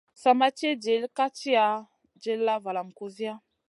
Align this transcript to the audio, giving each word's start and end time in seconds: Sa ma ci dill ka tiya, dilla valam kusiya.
Sa 0.21 0.31
ma 0.39 0.47
ci 0.57 0.69
dill 0.83 1.03
ka 1.17 1.25
tiya, 1.37 1.67
dilla 2.21 2.55
valam 2.63 2.89
kusiya. 2.97 3.33